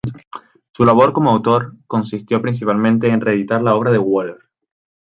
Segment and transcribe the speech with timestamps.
[0.71, 4.39] Su labor como autor consistió principalmente en reeditar la obra de Wöhler.